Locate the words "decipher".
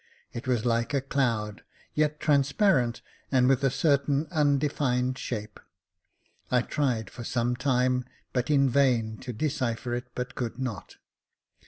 9.31-9.93